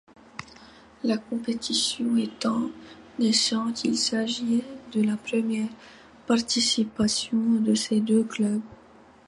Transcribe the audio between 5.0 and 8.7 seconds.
la première participation de ces deux clubs.